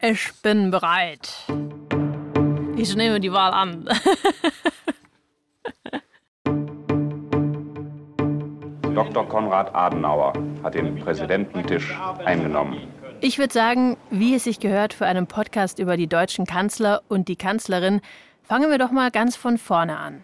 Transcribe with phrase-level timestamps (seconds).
[0.00, 1.28] Ich bin bereit.
[2.76, 3.88] Ich nehme die Wahl an.
[8.94, 9.28] Dr.
[9.28, 12.78] Konrad Adenauer hat den Präsidententisch eingenommen.
[13.20, 17.26] Ich würde sagen, wie es sich gehört für einen Podcast über die deutschen Kanzler und
[17.26, 18.00] die Kanzlerin,
[18.44, 20.20] fangen wir doch mal ganz von vorne an.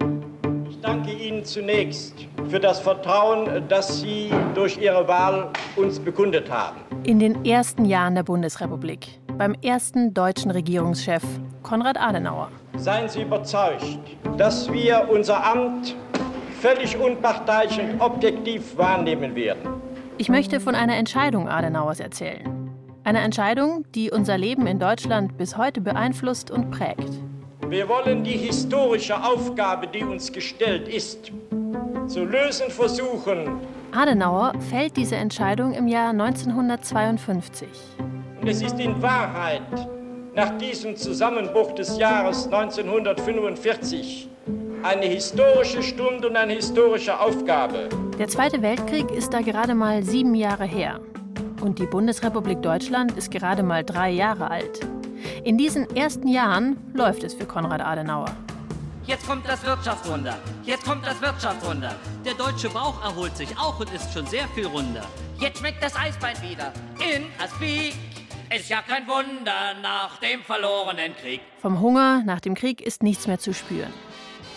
[0.70, 6.76] Ich danke Ihnen zunächst für das Vertrauen, das Sie durch Ihre Wahl uns bekundet haben.
[7.02, 11.22] In den ersten Jahren der Bundesrepublik, beim ersten deutschen Regierungschef
[11.62, 12.50] Konrad Adenauer.
[12.76, 13.98] Seien Sie überzeugt,
[14.36, 15.96] dass wir unser Amt
[16.60, 19.68] völlig unparteiisch und objektiv wahrnehmen werden.
[20.18, 22.70] Ich möchte von einer Entscheidung Adenauers erzählen.
[23.02, 27.10] Eine Entscheidung, die unser Leben in Deutschland bis heute beeinflusst und prägt.
[27.68, 31.32] Wir wollen die historische Aufgabe, die uns gestellt ist,
[32.06, 33.58] zu lösen versuchen.
[33.92, 37.68] Adenauer fällt diese Entscheidung im Jahr 1952.
[38.46, 39.62] Es ist in Wahrheit
[40.34, 44.28] nach diesem Zusammenbruch des Jahres 1945
[44.82, 47.88] eine historische Stunde und eine historische Aufgabe.
[48.18, 51.00] Der Zweite Weltkrieg ist da gerade mal sieben Jahre her.
[51.62, 54.80] Und die Bundesrepublik Deutschland ist gerade mal drei Jahre alt.
[55.42, 58.36] In diesen ersten Jahren läuft es für Konrad Adenauer.
[59.06, 60.36] Jetzt kommt das Wirtschaftswunder.
[60.64, 61.94] Jetzt kommt das Wirtschaftswunder.
[62.26, 65.04] Der deutsche Bauch erholt sich auch und ist schon sehr viel runder.
[65.38, 67.94] Jetzt schmeckt das Eisbein wieder in Aspik.
[68.54, 71.40] Ist ja kein Wunder nach dem verlorenen Krieg.
[71.58, 73.92] Vom Hunger nach dem Krieg ist nichts mehr zu spüren.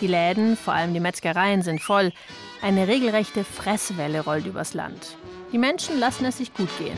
[0.00, 2.12] Die Läden, vor allem die Metzgereien, sind voll.
[2.62, 5.16] Eine regelrechte Fresswelle rollt übers Land.
[5.52, 6.96] Die Menschen lassen es sich gut gehen.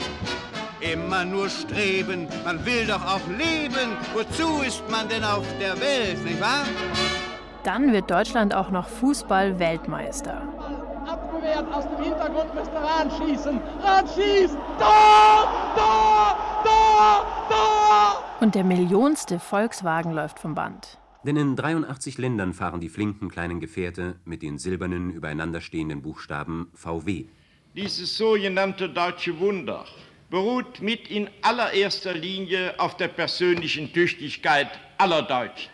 [0.80, 3.96] Immer nur streben, man will doch auch leben.
[4.12, 6.66] Wozu ist man denn auf der Welt, nicht wahr?
[7.64, 10.42] Dann wird Deutschland auch noch Fußball-Weltmeister.
[11.40, 13.60] Abgewehrt aus dem Hintergrund müsste Rahn schießen.
[13.82, 14.56] Rahn schießt!
[14.78, 15.74] Tor!
[15.74, 16.38] Tor!
[16.64, 17.46] Tor!
[17.48, 18.24] Tor!
[18.40, 20.98] Und der millionste Volkswagen läuft vom Band.
[21.24, 27.24] Denn in 83 Ländern fahren die flinken kleinen Gefährte mit den silbernen übereinanderstehenden Buchstaben VW.
[27.74, 29.86] Dieses sogenannte deutsche Wunder
[30.28, 34.68] beruht mit in allererster Linie auf der persönlichen Tüchtigkeit
[34.98, 35.70] aller Deutschen.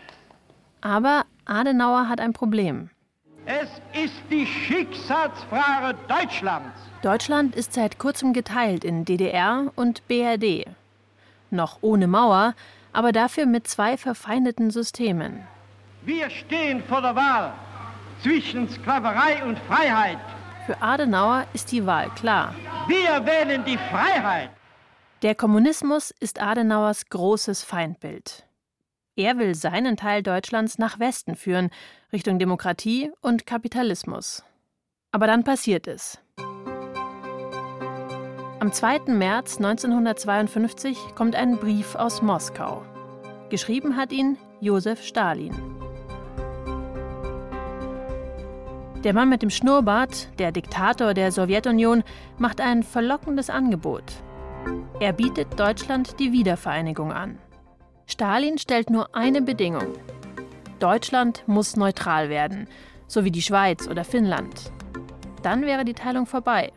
[0.79, 2.89] Aber Adenauer hat ein Problem.
[3.49, 6.77] Es ist die Schicksalsfrage Deutschlands.
[7.01, 10.65] Deutschland ist seit kurzem geteilt in DDR und BRD.
[11.49, 12.55] Noch ohne Mauer,
[12.91, 15.47] aber dafür mit zwei verfeindeten Systemen.
[16.01, 17.53] Wir stehen vor der Wahl
[18.21, 20.19] zwischen Sklaverei und Freiheit.
[20.65, 22.53] Für Adenauer ist die Wahl klar.
[22.87, 24.49] Wir wählen die Freiheit.
[25.21, 28.46] Der Kommunismus ist Adenauers großes Feindbild.
[29.17, 31.71] Er will seinen Teil Deutschlands nach Westen führen,
[32.13, 34.43] Richtung Demokratie und Kapitalismus.
[35.11, 36.19] Aber dann passiert es.
[38.59, 39.11] Am 2.
[39.11, 42.83] März 1952 kommt ein Brief aus Moskau.
[43.49, 45.55] Geschrieben hat ihn Josef Stalin.
[49.03, 52.03] Der Mann mit dem Schnurrbart, der Diktator der Sowjetunion,
[52.37, 54.03] macht ein verlockendes Angebot.
[54.99, 57.39] Er bietet Deutschland die Wiedervereinigung an.
[58.07, 59.93] Stalin stellt nur eine Bedingung.
[60.79, 62.67] Deutschland muss neutral werden,
[63.05, 64.71] so wie die Schweiz oder Finnland.
[65.43, 66.71] Dann wäre die Teilung vorbei.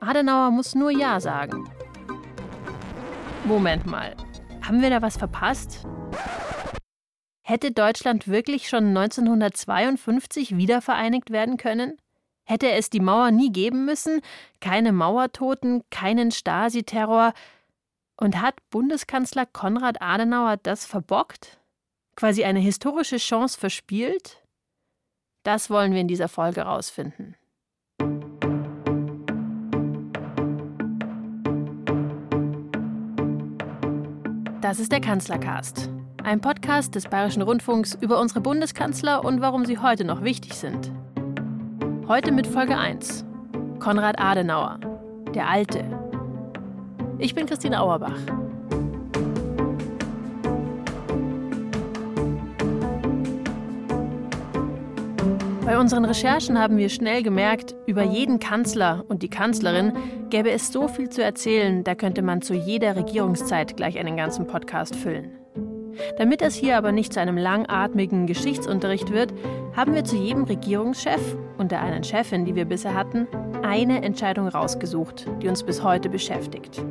[0.00, 1.68] Adenauer muss nur Ja sagen.
[3.44, 4.16] Moment mal,
[4.62, 5.86] haben wir da was verpasst?
[7.42, 11.98] Hätte Deutschland wirklich schon 1952 wiedervereinigt werden können?
[12.44, 14.22] Hätte es die Mauer nie geben müssen?
[14.60, 17.34] Keine Mauertoten, keinen Stasi-Terror?
[18.16, 21.58] Und hat Bundeskanzler Konrad Adenauer das verbockt?
[22.16, 24.40] Quasi eine historische Chance verspielt?
[25.42, 27.36] Das wollen wir in dieser Folge rausfinden.
[34.60, 35.90] Das ist der Kanzlercast.
[36.22, 40.90] Ein Podcast des Bayerischen Rundfunks über unsere Bundeskanzler und warum sie heute noch wichtig sind.
[42.08, 43.26] Heute mit Folge 1.
[43.80, 44.78] Konrad Adenauer,
[45.34, 46.03] der Alte.
[47.24, 48.18] Ich bin Christine Auerbach.
[55.64, 59.94] Bei unseren Recherchen haben wir schnell gemerkt, über jeden Kanzler und die Kanzlerin
[60.28, 64.46] gäbe es so viel zu erzählen, da könnte man zu jeder Regierungszeit gleich einen ganzen
[64.46, 65.30] Podcast füllen.
[66.18, 69.32] Damit das hier aber nicht zu einem langatmigen Geschichtsunterricht wird,
[69.74, 73.26] haben wir zu jedem Regierungschef und der einen Chefin, die wir bisher hatten,
[73.62, 76.84] eine Entscheidung rausgesucht, die uns bis heute beschäftigt.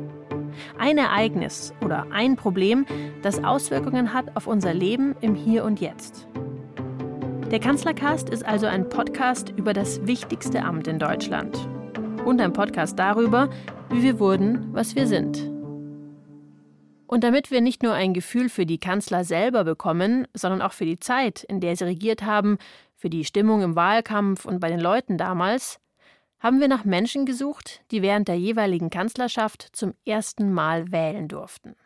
[0.78, 2.86] Ein Ereignis oder ein Problem,
[3.22, 6.28] das Auswirkungen hat auf unser Leben im Hier und Jetzt.
[7.50, 11.56] Der Kanzlercast ist also ein Podcast über das wichtigste Amt in Deutschland.
[12.24, 13.50] Und ein Podcast darüber,
[13.90, 15.50] wie wir wurden, was wir sind.
[17.06, 20.86] Und damit wir nicht nur ein Gefühl für die Kanzler selber bekommen, sondern auch für
[20.86, 22.58] die Zeit, in der sie regiert haben,
[22.96, 25.78] für die Stimmung im Wahlkampf und bei den Leuten damals,
[26.40, 31.76] haben wir nach Menschen gesucht, die während der jeweiligen Kanzlerschaft zum ersten Mal wählen durften.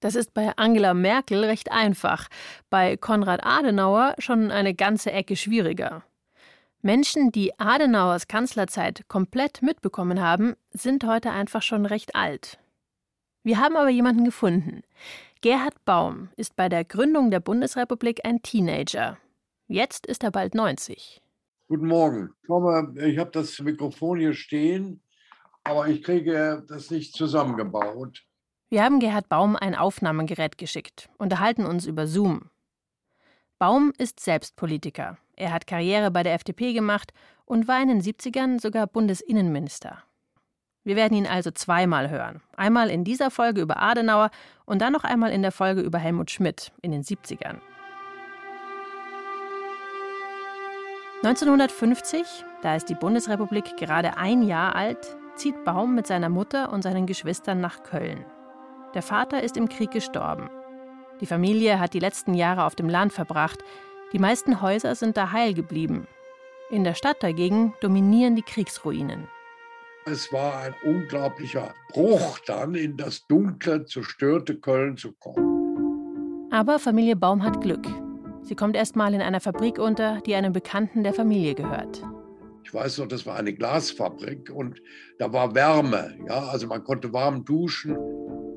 [0.00, 2.28] Das ist bei Angela Merkel recht einfach,
[2.68, 6.04] bei Konrad Adenauer schon eine ganze Ecke schwieriger.
[6.82, 12.58] Menschen, die Adenauers Kanzlerzeit komplett mitbekommen haben, sind heute einfach schon recht alt.
[13.42, 14.82] Wir haben aber jemanden gefunden.
[15.40, 19.16] Gerhard Baum ist bei der Gründung der Bundesrepublik ein Teenager.
[19.68, 21.22] Jetzt ist er bald 90.
[21.66, 22.34] Guten Morgen.
[22.96, 25.00] Ich habe das Mikrofon hier stehen,
[25.62, 28.22] aber ich kriege das nicht zusammengebaut.
[28.68, 32.50] Wir haben Gerhard Baum ein Aufnahmegerät geschickt, unterhalten uns über Zoom.
[33.58, 35.16] Baum ist selbst Politiker.
[35.36, 37.14] Er hat Karriere bei der FDP gemacht
[37.46, 40.02] und war in den 70ern sogar Bundesinnenminister.
[40.82, 42.42] Wir werden ihn also zweimal hören.
[42.58, 44.30] Einmal in dieser Folge über Adenauer
[44.66, 47.60] und dann noch einmal in der Folge über Helmut Schmidt in den 70ern.
[51.24, 56.82] 1950, da ist die Bundesrepublik gerade ein Jahr alt, zieht Baum mit seiner Mutter und
[56.82, 58.26] seinen Geschwistern nach Köln.
[58.92, 60.50] Der Vater ist im Krieg gestorben.
[61.22, 63.60] Die Familie hat die letzten Jahre auf dem Land verbracht.
[64.12, 66.06] Die meisten Häuser sind da heil geblieben.
[66.68, 69.26] In der Stadt dagegen dominieren die Kriegsruinen.
[70.04, 76.50] Es war ein unglaublicher Bruch, dann in das dunkle, zerstörte Köln zu kommen.
[76.52, 78.03] Aber Familie Baum hat Glück.
[78.44, 82.02] Sie kommt erst mal in einer Fabrik unter, die einem Bekannten der Familie gehört.
[82.62, 84.82] Ich weiß noch, das war eine Glasfabrik und
[85.18, 86.14] da war Wärme.
[86.28, 87.96] Ja, also man konnte warm duschen.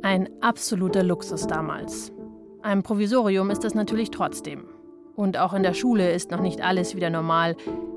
[0.02, 2.12] Ein absoluter Luxus damals.
[2.62, 4.66] Ein Provisorium ist es natürlich trotzdem.
[5.16, 7.56] Und auch in der Schule ist noch nicht alles wieder normal.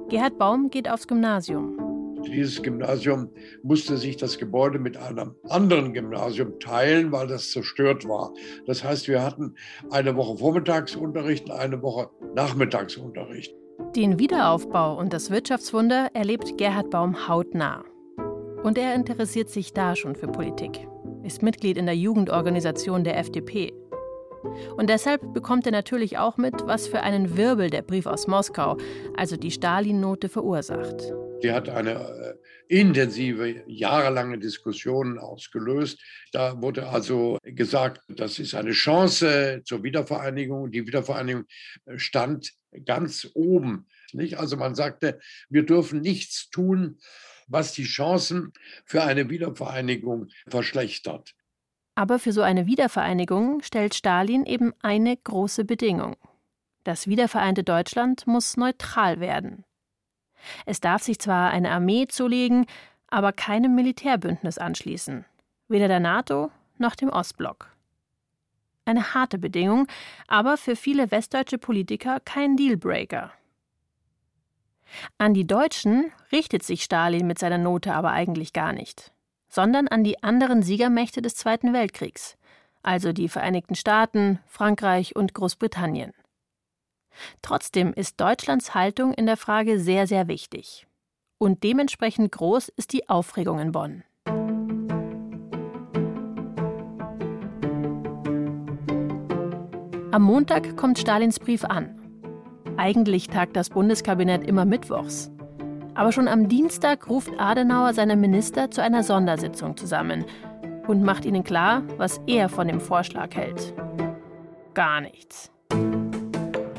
[0.08, 1.89] Gerhard Baum geht aufs Gymnasium.
[2.26, 3.30] Dieses Gymnasium
[3.62, 8.32] musste sich das Gebäude mit einem anderen Gymnasium teilen, weil das zerstört war.
[8.66, 9.54] Das heißt, wir hatten
[9.90, 13.54] eine Woche Vormittagsunterricht und eine Woche Nachmittagsunterricht.
[13.96, 17.84] Den Wiederaufbau und das Wirtschaftswunder erlebt Gerhard Baum hautnah.
[18.62, 20.86] Und er interessiert sich da schon für Politik
[21.22, 23.72] ist Mitglied in der Jugendorganisation der FDP.
[24.76, 28.76] Und deshalb bekommt er natürlich auch mit, was für einen Wirbel der Brief aus Moskau,
[29.16, 31.12] also die Stalin-Note, verursacht.
[31.42, 32.34] Die hat eine äh,
[32.68, 36.00] intensive, jahrelange Diskussion ausgelöst.
[36.32, 40.70] Da wurde also gesagt, das ist eine Chance zur Wiedervereinigung.
[40.70, 41.44] Die Wiedervereinigung
[41.86, 42.52] äh, stand
[42.84, 43.86] ganz oben.
[44.12, 44.38] Nicht?
[44.38, 46.98] Also man sagte, wir dürfen nichts tun,
[47.46, 48.52] was die Chancen
[48.84, 51.34] für eine Wiedervereinigung verschlechtert.
[51.96, 56.16] Aber für so eine Wiedervereinigung stellt Stalin eben eine große Bedingung.
[56.84, 59.64] Das wiedervereinte Deutschland muss neutral werden.
[60.66, 62.66] Es darf sich zwar eine Armee zulegen,
[63.08, 65.24] aber keinem Militärbündnis anschließen,
[65.68, 67.68] weder der NATO noch dem Ostblock.
[68.84, 69.86] Eine harte Bedingung,
[70.26, 73.32] aber für viele westdeutsche Politiker kein Dealbreaker.
[75.18, 79.12] An die Deutschen richtet sich Stalin mit seiner Note aber eigentlich gar nicht,
[79.48, 82.36] sondern an die anderen Siegermächte des Zweiten Weltkriegs,
[82.82, 86.12] also die Vereinigten Staaten, Frankreich und Großbritannien.
[87.42, 90.86] Trotzdem ist Deutschlands Haltung in der Frage sehr, sehr wichtig.
[91.38, 94.04] Und dementsprechend groß ist die Aufregung in Bonn.
[100.12, 101.96] Am Montag kommt Stalins Brief an.
[102.76, 105.30] Eigentlich tagt das Bundeskabinett immer mittwochs.
[105.94, 110.24] Aber schon am Dienstag ruft Adenauer seine Minister zu einer Sondersitzung zusammen
[110.88, 113.72] und macht ihnen klar, was er von dem Vorschlag hält.
[114.74, 115.52] Gar nichts.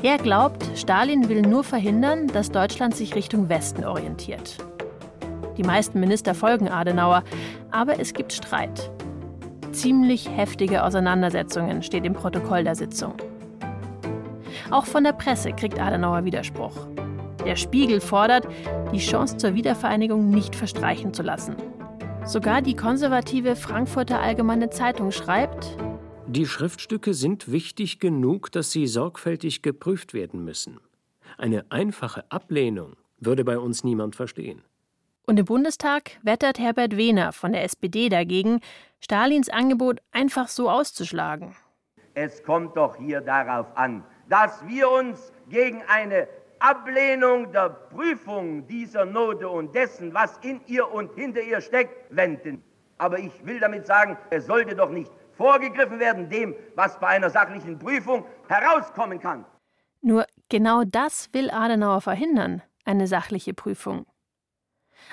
[0.02, 4.56] Er glaubt, Stalin will nur verhindern, dass Deutschland sich Richtung Westen orientiert.
[5.56, 7.22] Die meisten Minister folgen Adenauer,
[7.70, 8.90] aber es gibt Streit.
[9.70, 13.14] Ziemlich heftige Auseinandersetzungen steht im Protokoll der Sitzung.
[14.72, 16.88] Auch von der Presse kriegt Adenauer Widerspruch.
[17.46, 18.48] Der Spiegel fordert,
[18.92, 21.54] die Chance zur Wiedervereinigung nicht verstreichen zu lassen.
[22.24, 25.76] Sogar die konservative Frankfurter Allgemeine Zeitung schreibt,
[26.32, 30.80] die Schriftstücke sind wichtig genug, dass sie sorgfältig geprüft werden müssen.
[31.38, 34.62] Eine einfache Ablehnung würde bei uns niemand verstehen.
[35.26, 38.60] Und im Bundestag wettert Herbert Wehner von der SPD dagegen,
[39.00, 41.54] Stalins Angebot einfach so auszuschlagen.
[42.14, 49.04] Es kommt doch hier darauf an, dass wir uns gegen eine Ablehnung der Prüfung dieser
[49.04, 52.62] Note und dessen, was in ihr und hinter ihr steckt, wenden.
[52.98, 57.30] Aber ich will damit sagen, es sollte doch nicht vorgegriffen werden dem, was bei einer
[57.30, 59.44] sachlichen Prüfung herauskommen kann.
[60.00, 64.06] Nur genau das will Adenauer verhindern, eine sachliche Prüfung.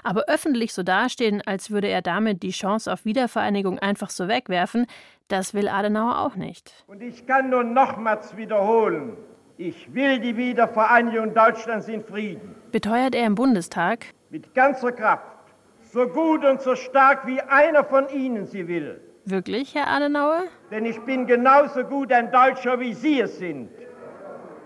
[0.03, 4.87] Aber öffentlich so dastehen, als würde er damit die Chance auf Wiedervereinigung einfach so wegwerfen,
[5.27, 6.85] das will Adenauer auch nicht.
[6.87, 9.17] Und ich kann nur nochmals wiederholen,
[9.57, 12.55] ich will die Wiedervereinigung Deutschlands in Frieden.
[12.71, 14.05] Beteuert er im Bundestag?
[14.29, 15.37] Mit ganzer Kraft,
[15.91, 19.01] so gut und so stark wie einer von Ihnen sie will.
[19.29, 20.45] Wirklich, Herr Adenauer?
[20.71, 23.69] Denn ich bin genauso gut ein Deutscher, wie Sie es sind.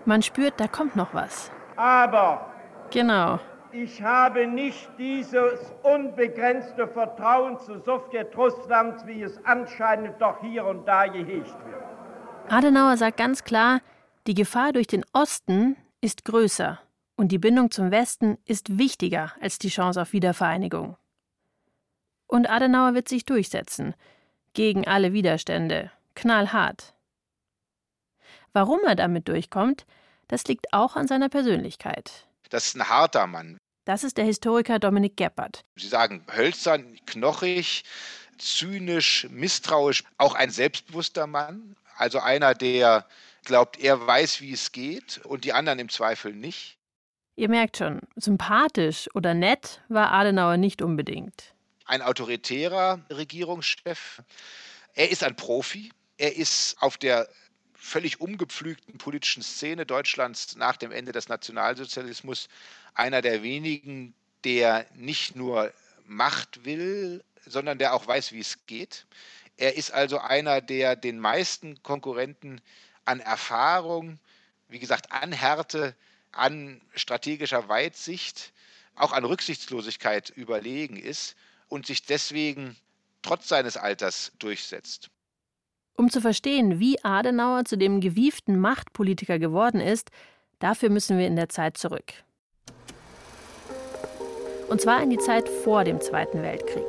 [0.06, 1.50] Man spürt, da kommt noch was.
[1.76, 2.50] Aber.
[2.90, 3.40] Genau.
[3.72, 11.08] Ich habe nicht dieses unbegrenzte Vertrauen zu Sowjetrussland, wie es anscheinend doch hier und da
[11.08, 11.82] gehegt wird.
[12.48, 13.80] Adenauer sagt ganz klar,
[14.26, 16.80] die Gefahr durch den Osten ist größer
[17.16, 20.96] und die Bindung zum Westen ist wichtiger als die Chance auf Wiedervereinigung.
[22.26, 23.94] Und Adenauer wird sich durchsetzen,
[24.54, 26.94] gegen alle Widerstände, knallhart.
[28.52, 29.84] Warum er damit durchkommt,
[30.28, 32.26] das liegt auch an seiner Persönlichkeit.
[32.50, 33.58] Das ist ein harter Mann.
[33.84, 35.60] Das ist der Historiker Dominik Geppert.
[35.76, 37.84] Sie sagen hölzern, knochig,
[38.38, 43.06] zynisch, misstrauisch, auch ein selbstbewusster Mann, also einer, der
[43.44, 46.78] glaubt, er weiß, wie es geht und die anderen im Zweifel nicht.
[47.36, 51.53] Ihr merkt schon, sympathisch oder nett war Adenauer nicht unbedingt.
[51.86, 54.22] Ein autoritärer Regierungschef.
[54.94, 55.92] Er ist ein Profi.
[56.16, 57.28] Er ist auf der
[57.74, 62.48] völlig umgepflügten politischen Szene Deutschlands nach dem Ende des Nationalsozialismus
[62.94, 64.14] einer der wenigen,
[64.44, 65.72] der nicht nur
[66.06, 69.06] Macht will, sondern der auch weiß, wie es geht.
[69.58, 72.62] Er ist also einer, der den meisten Konkurrenten
[73.04, 74.18] an Erfahrung,
[74.68, 75.94] wie gesagt, an Härte,
[76.32, 78.52] an strategischer Weitsicht,
[78.94, 81.36] auch an Rücksichtslosigkeit überlegen ist
[81.68, 82.76] und sich deswegen
[83.22, 85.10] trotz seines Alters durchsetzt.
[85.96, 90.10] Um zu verstehen, wie Adenauer zu dem gewieften Machtpolitiker geworden ist,
[90.58, 92.12] dafür müssen wir in der Zeit zurück.
[94.68, 96.88] Und zwar in die Zeit vor dem Zweiten Weltkrieg.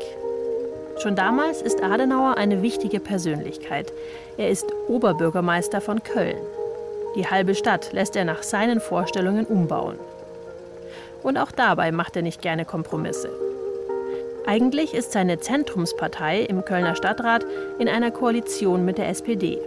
[0.98, 3.92] Schon damals ist Adenauer eine wichtige Persönlichkeit.
[4.38, 6.38] Er ist Oberbürgermeister von Köln.
[7.16, 10.00] Die halbe Stadt lässt er nach seinen Vorstellungen umbauen.
[11.22, 13.45] Und auch dabei macht er nicht gerne Kompromisse.
[14.48, 17.44] Eigentlich ist seine Zentrumspartei im Kölner Stadtrat
[17.80, 19.60] in einer Koalition mit der SPD.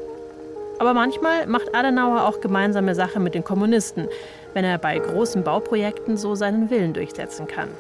[0.79, 4.07] Aber manchmal macht Adenauer auch gemeinsame Sache mit den Kommunisten,
[4.55, 7.71] wenn er bei großen Bauprojekten so seinen Willen durchsetzen kann.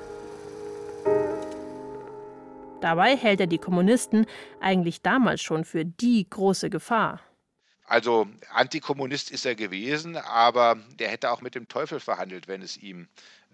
[2.80, 4.26] Dabei hält er die Kommunisten
[4.60, 7.20] eigentlich damals schon für die große Gefahr.
[7.86, 12.76] Also Antikommunist ist er gewesen, aber der hätte auch mit dem Teufel verhandelt, wenn es
[12.76, 13.06] ihm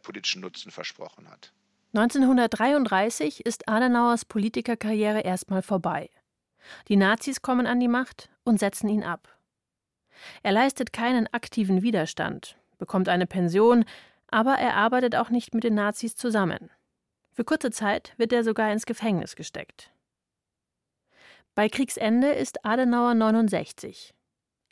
[0.03, 1.53] politischen Nutzen versprochen hat.
[1.95, 6.11] 1933 ist Adenauers Politikerkarriere erstmal vorbei.
[6.89, 9.29] Die Nazis kommen an die Macht und setzen ihn ab.
[10.43, 13.85] Er leistet keinen aktiven Widerstand, bekommt eine Pension,
[14.27, 16.69] aber er arbeitet auch nicht mit den Nazis zusammen.
[17.31, 19.93] Für kurze Zeit wird er sogar ins Gefängnis gesteckt.
[21.55, 24.13] Bei Kriegsende ist Adenauer 69.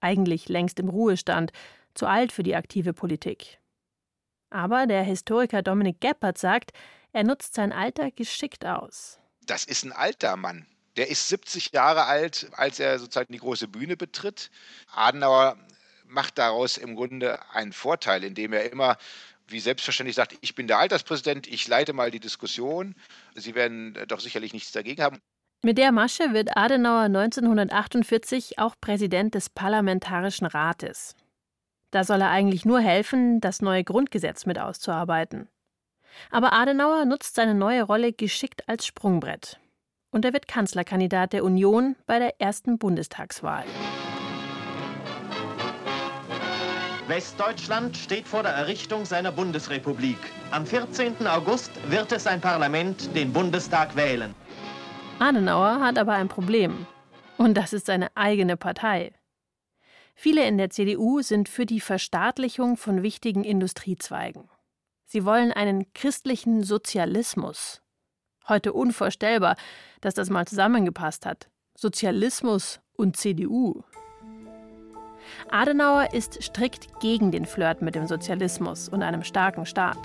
[0.00, 1.52] Eigentlich längst im Ruhestand,
[1.95, 3.61] zu alt für die aktive Politik.
[4.50, 6.73] Aber der Historiker Dominik Geppert sagt,
[7.12, 9.19] er nutzt sein Alter geschickt aus.
[9.47, 10.66] Das ist ein alter Mann.
[10.97, 14.50] Der ist 70 Jahre alt, als er sozusagen die große Bühne betritt.
[14.95, 15.57] Adenauer
[16.07, 18.99] macht daraus im Grunde einen Vorteil, indem er immer
[19.49, 22.95] wie selbstverständlich sagt, ich bin der Alterspräsident, ich leite mal die Diskussion.
[23.35, 25.19] Sie werden doch sicherlich nichts dagegen haben.
[25.62, 31.14] Mit der Masche wird Adenauer 1948 auch Präsident des Parlamentarischen Rates.
[31.90, 35.49] Da soll er eigentlich nur helfen, das neue Grundgesetz mit auszuarbeiten.
[36.31, 39.59] Aber Adenauer nutzt seine neue Rolle geschickt als Sprungbrett.
[40.11, 43.64] Und er wird Kanzlerkandidat der Union bei der ersten Bundestagswahl.
[47.09, 50.19] Westdeutschland steht vor der Errichtung seiner Bundesrepublik.
[50.50, 51.26] Am 14.
[51.26, 54.35] August wird es ein Parlament den Bundestag wählen.
[55.19, 56.87] Adenauer hat aber ein Problem.
[57.38, 59.12] Und das ist seine eigene Partei.
[60.14, 64.49] Viele in der CDU sind für die Verstaatlichung von wichtigen Industriezweigen.
[65.12, 67.83] Sie wollen einen christlichen Sozialismus.
[68.49, 69.57] Heute unvorstellbar,
[70.00, 71.50] dass das mal zusammengepasst hat.
[71.75, 73.83] Sozialismus und CDU.
[75.50, 79.99] Adenauer ist strikt gegen den Flirt mit dem Sozialismus und einem starken Staat.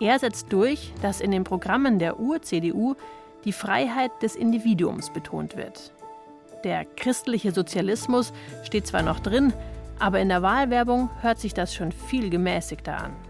[0.00, 2.96] Er setzt durch, dass in den Programmen der Ur-CDU
[3.44, 5.92] die Freiheit des Individuums betont wird.
[6.64, 8.32] Der christliche Sozialismus
[8.64, 9.52] steht zwar noch drin,
[10.00, 13.27] aber in der Wahlwerbung hört sich das schon viel gemäßigter an.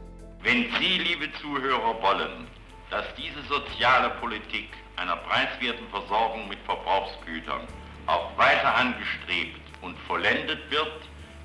[0.48, 2.46] Wenn Sie, liebe Zuhörer, wollen,
[2.90, 7.60] dass diese soziale Politik einer preiswerten Versorgung mit Verbrauchsgütern
[8.06, 11.02] auch weiter angestrebt und vollendet wird,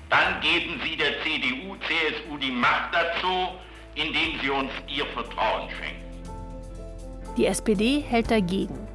[0.08, 3.48] dann geben Sie der CDU, CSU die Macht dazu,
[3.94, 7.34] indem Sie uns Ihr Vertrauen schenken.
[7.36, 8.88] Die SPD hält dagegen.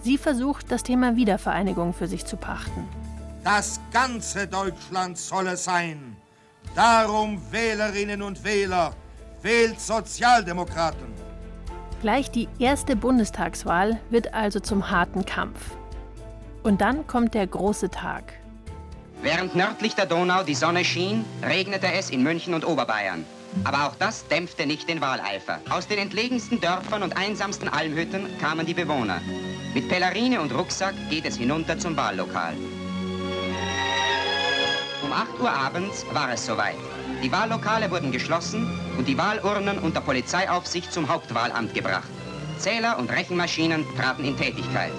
[0.00, 2.88] Sie versucht, das Thema Wiedervereinigung für sich zu pachten.
[3.44, 6.16] Das ganze Deutschland soll es sein.
[6.74, 8.92] Darum, Wählerinnen und Wähler,
[9.46, 11.06] wählt Sozialdemokraten.
[12.02, 15.70] Gleich die erste Bundestagswahl wird also zum harten Kampf.
[16.64, 18.34] Und dann kommt der große Tag.
[19.22, 23.24] Während nördlich der Donau die Sonne schien, regnete es in München und Oberbayern.
[23.62, 25.60] Aber auch das dämpfte nicht den Wahleifer.
[25.70, 29.20] Aus den entlegensten Dörfern und einsamsten Almhütten kamen die Bewohner.
[29.74, 32.54] Mit Pellerine und Rucksack geht es hinunter zum Wahllokal.
[35.04, 36.74] Um 8 Uhr abends war es soweit.
[37.22, 42.08] Die Wahllokale wurden geschlossen und die Wahlurnen unter Polizeiaufsicht zum Hauptwahlamt gebracht.
[42.58, 44.92] Zähler und Rechenmaschinen traten in Tätigkeit.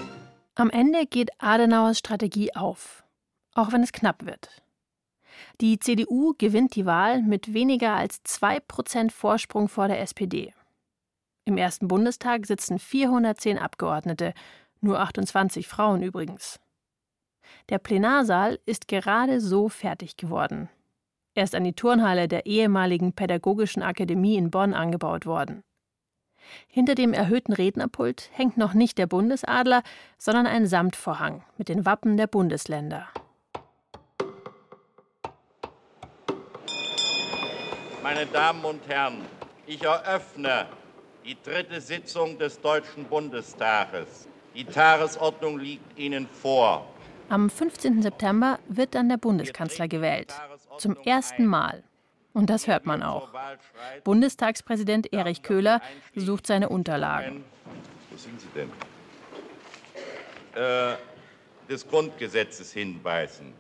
[0.56, 3.04] Am Ende geht Adenauers Strategie auf,
[3.54, 4.50] auch wenn es knapp wird.
[5.62, 10.54] Die CDU gewinnt die Wahl mit weniger als 2% Vorsprung vor der SPD.
[11.46, 14.34] Im ersten Bundestag sitzen 410 Abgeordnete,
[14.82, 16.60] nur 28 Frauen übrigens.
[17.70, 20.70] Der Plenarsaal ist gerade so fertig geworden.
[21.38, 25.62] Er ist an die Turnhalle der ehemaligen Pädagogischen Akademie in Bonn angebaut worden.
[26.68, 29.84] Hinter dem erhöhten Rednerpult hängt noch nicht der Bundesadler,
[30.18, 33.08] sondern ein Samtvorhang mit den Wappen der Bundesländer.
[38.02, 39.22] Meine Damen und Herren,
[39.68, 40.66] ich eröffne
[41.24, 44.28] die dritte Sitzung des Deutschen Bundestages.
[44.56, 46.88] Die Tagesordnung liegt Ihnen vor.
[47.30, 48.02] Am 15.
[48.02, 50.34] September wird dann der Bundeskanzler gewählt.
[50.80, 51.84] Zum ersten Mal.
[52.34, 53.30] Und das hört man auch.
[54.04, 55.82] Bundestagspräsident Erich Köhler
[56.16, 57.44] sucht seine Unterlagen.
[58.12, 58.70] Wo sind Sie denn?
[60.54, 60.98] Äh,
[61.68, 63.54] des Grundgesetzes hinweisen.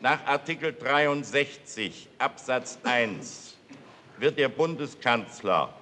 [0.00, 3.56] Nach Artikel 63 Absatz 1
[4.18, 5.72] wird der Bundeskanzler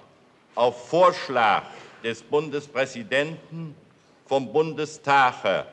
[0.55, 1.63] auf Vorschlag
[2.03, 3.75] des Bundespräsidenten
[4.25, 5.65] vom Bundestage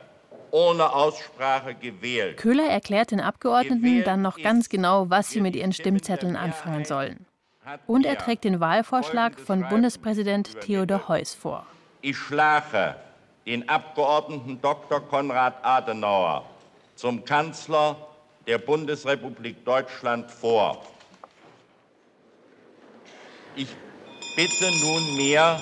[0.53, 2.37] ohne Aussprache gewählt.
[2.37, 7.25] Köhler erklärt den Abgeordneten dann noch ganz genau, was sie mit ihren Stimmzetteln anfangen sollen.
[7.87, 11.65] Und er trägt den Wahlvorschlag von Bundespräsident Theodor Heuss vor.
[12.01, 12.95] Ich schlage
[13.47, 14.99] den Abgeordneten Dr.
[15.01, 16.45] Konrad Adenauer
[16.95, 17.95] zum Kanzler
[18.45, 20.83] der Bundesrepublik Deutschland vor.
[23.55, 23.69] Ich
[24.35, 25.59] bitte nunmehr,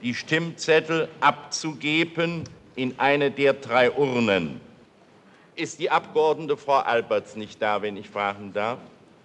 [0.00, 2.44] die Stimmzettel abzugeben
[2.78, 4.60] in eine der drei Urnen.
[5.56, 8.78] Ist die Abgeordnete Frau Alberts nicht da, wenn ich fragen darf?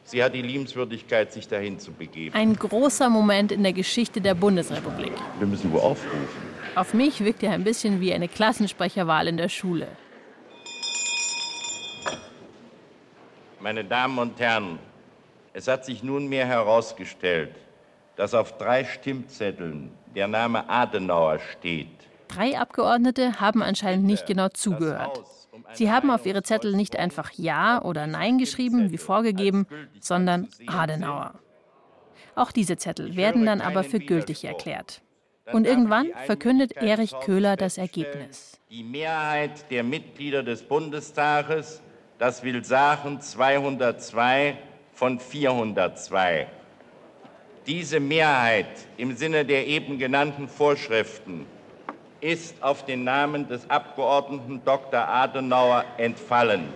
[0.05, 2.35] Sie hat die Liebenswürdigkeit, sich dahin zu begeben.
[2.35, 5.13] Ein großer Moment in der Geschichte der Bundesrepublik.
[5.37, 6.53] Wir müssen wo aufrufen.
[6.75, 9.87] Auf mich wirkt er ein bisschen wie eine Klassensprecherwahl in der Schule.
[13.59, 14.79] Meine Damen und Herren,
[15.53, 17.55] es hat sich nunmehr herausgestellt,
[18.15, 22.02] dass auf drei Stimmzetteln der Name Adenauer steht.
[22.35, 25.23] Drei Abgeordnete haben anscheinend nicht genau zugehört.
[25.73, 29.67] Sie haben auf ihre Zettel nicht einfach Ja oder Nein geschrieben, wie vorgegeben,
[29.99, 31.35] sondern Adenauer.
[32.35, 35.01] Auch diese Zettel werden dann aber für gültig erklärt.
[35.51, 38.59] Und irgendwann verkündet Erich Köhler das Ergebnis.
[38.69, 41.81] Die Mehrheit der Mitglieder des Bundestages
[42.23, 44.57] das will sagen 202
[44.93, 46.47] von 402.
[47.67, 51.45] Diese Mehrheit im Sinne der eben genannten Vorschriften
[52.23, 55.05] ist auf den Namen des Abgeordneten Dr.
[55.05, 56.73] Adenauer entfallen.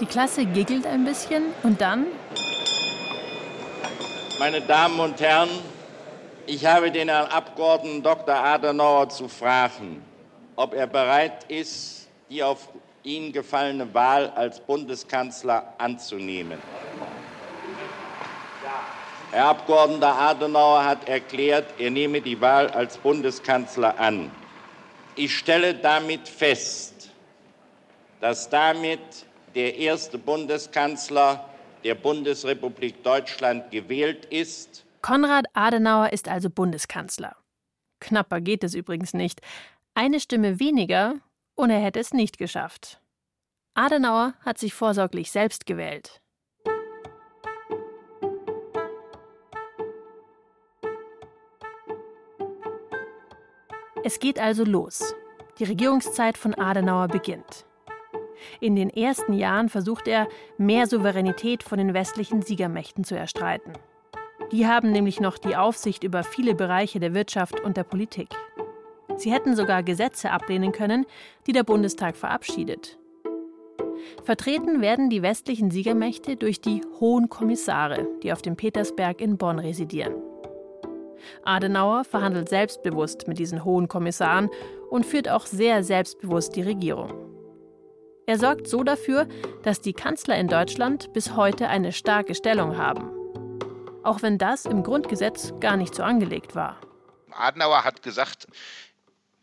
[0.00, 2.06] Die Klasse giggelt ein bisschen und dann.
[4.40, 5.50] Meine Damen und Herren,
[6.46, 8.34] ich habe den Herrn Abgeordneten Dr.
[8.34, 10.02] Adenauer zu fragen,
[10.56, 12.68] ob er bereit ist, die auf
[13.04, 16.58] ihn gefallene Wahl als Bundeskanzler anzunehmen.
[19.32, 24.30] Herr Abgeordneter Adenauer hat erklärt, er nehme die Wahl als Bundeskanzler an.
[25.14, 27.10] Ich stelle damit fest,
[28.20, 28.98] dass damit
[29.54, 31.48] der erste Bundeskanzler
[31.84, 34.84] der Bundesrepublik Deutschland gewählt ist.
[35.00, 37.36] Konrad Adenauer ist also Bundeskanzler.
[38.00, 39.40] Knapper geht es übrigens nicht.
[39.94, 41.14] Eine Stimme weniger
[41.54, 43.00] und er hätte es nicht geschafft.
[43.74, 46.19] Adenauer hat sich vorsorglich selbst gewählt.
[54.02, 55.14] Es geht also los.
[55.58, 57.66] Die Regierungszeit von Adenauer beginnt.
[58.60, 63.74] In den ersten Jahren versucht er, mehr Souveränität von den westlichen Siegermächten zu erstreiten.
[64.52, 68.28] Die haben nämlich noch die Aufsicht über viele Bereiche der Wirtschaft und der Politik.
[69.16, 71.04] Sie hätten sogar Gesetze ablehnen können,
[71.46, 72.98] die der Bundestag verabschiedet.
[74.24, 79.58] Vertreten werden die westlichen Siegermächte durch die Hohen Kommissare, die auf dem Petersberg in Bonn
[79.58, 80.14] residieren.
[81.44, 84.50] Adenauer verhandelt selbstbewusst mit diesen Hohen Kommissaren
[84.90, 87.12] und führt auch sehr selbstbewusst die Regierung.
[88.26, 89.26] Er sorgt so dafür,
[89.62, 93.10] dass die Kanzler in Deutschland bis heute eine starke Stellung haben.
[94.04, 96.80] Auch wenn das im Grundgesetz gar nicht so angelegt war.
[97.32, 98.46] Adenauer hat gesagt,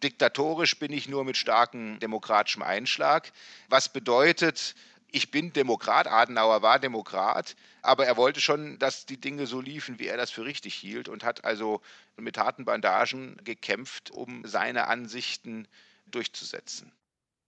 [0.04, 3.32] diktatorisch bin ich nur mit starkem demokratischem Einschlag.
[3.70, 4.76] Was bedeutet,
[5.17, 9.97] ich bin Demokrat, Adenauer war Demokrat, aber er wollte schon, dass die Dinge so liefen,
[9.97, 11.82] wie er das für richtig hielt und hat also
[12.17, 15.67] mit harten Bandagen gekämpft, um seine Ansichten
[16.06, 16.91] durchzusetzen.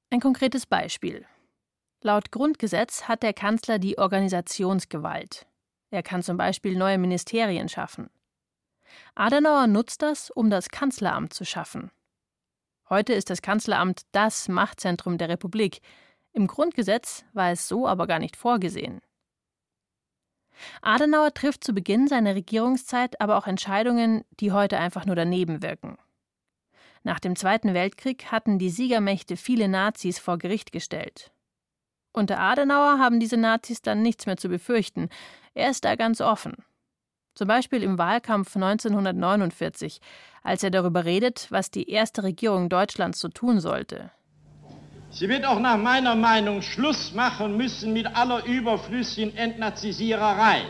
[0.10, 1.28] Ein konkretes Beispiel.
[2.02, 5.46] Laut Grundgesetz hat der Kanzler die Organisationsgewalt.
[5.92, 8.10] Er kann zum Beispiel neue Ministerien schaffen.
[9.14, 11.92] Adenauer nutzt das, um das Kanzleramt zu schaffen.
[12.90, 15.82] Heute ist das Kanzleramt das Machtzentrum der Republik.
[16.40, 19.02] Im Grundgesetz war es so aber gar nicht vorgesehen.
[20.82, 25.98] Adenauer trifft zu Beginn seiner Regierungszeit aber auch Entscheidungen, die heute einfach nur daneben wirken.
[27.04, 31.34] Nach dem Zweiten Weltkrieg hatten die Siegermächte viele Nazis vor Gericht gestellt.
[32.14, 35.10] Unter Adenauer haben diese Nazis dann nichts mehr zu befürchten.
[35.56, 36.64] Er ist da ganz offen.
[37.36, 40.00] Zum Beispiel im Wahlkampf 1949,
[40.42, 44.12] als er darüber redet, was die erste Regierung Deutschlands so tun sollte.
[45.12, 50.66] Sie wird auch nach meiner Meinung Schluss machen müssen mit aller überflüssigen Entnazisiererei.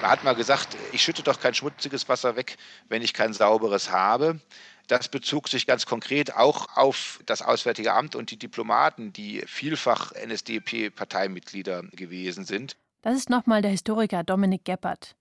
[0.00, 2.56] Da hat man gesagt, ich schütte doch kein schmutziges Wasser weg,
[2.88, 4.40] wenn ich kein sauberes habe.
[4.88, 10.12] Das bezog sich ganz konkret auch auf das Auswärtige Amt und die Diplomaten, die vielfach
[10.12, 12.76] NSDAP-Parteimitglieder gewesen sind.
[13.02, 15.16] Das ist nochmal der Historiker Dominik Geppert.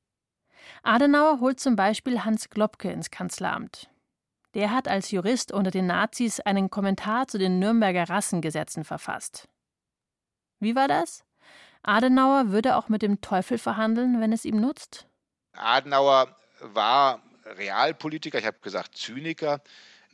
[0.82, 3.90] Adenauer holt zum Beispiel Hans Globke ins Kanzleramt.
[4.56, 9.48] Der hat als Jurist unter den Nazis einen Kommentar zu den Nürnberger Rassengesetzen verfasst.
[10.60, 11.24] Wie war das?
[11.84, 15.08] Adenauer würde auch mit dem Teufel verhandeln, wenn es ihm nutzt?
[15.54, 19.62] Adenauer war Realpolitiker, ich habe gesagt Zyniker.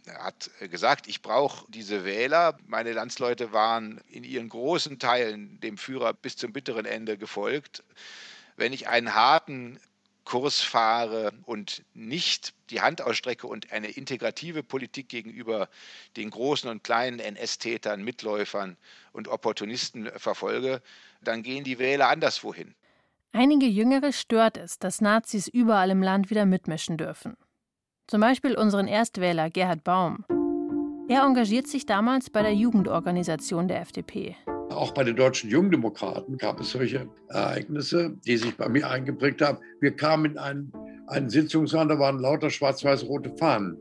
[0.06, 2.58] Er hat gesagt, ich brauche diese Wähler.
[2.68, 7.84] Meine Landsleute waren in ihren großen Teilen dem Führer bis zum bitteren Ende gefolgt.
[8.56, 9.80] Wenn ich einen harten
[10.26, 15.70] Kurs fahre und nicht die Hand ausstrecke und eine integrative Politik gegenüber
[16.18, 18.76] den großen und kleinen NS-Tätern, Mitläufern
[19.14, 20.82] und Opportunisten verfolge,
[21.22, 22.76] dann gehen die Wähler anderswohin.
[23.32, 27.38] Einige Jüngere stört es, dass Nazis überall im Land wieder mitmischen dürfen.
[28.08, 30.26] Zum Beispiel unseren Erstwähler Gerhard Baum.
[31.08, 34.36] Er engagiert sich damals bei der Jugendorganisation der FDP.
[34.76, 39.60] Auch bei den deutschen Jungdemokraten gab es solche Ereignisse, die sich bei mir eingeprägt haben.
[39.80, 40.74] Wir kamen in einen,
[41.08, 43.78] einen Sitzungsraum, da waren lauter schwarz-weiß-rote Fahnen.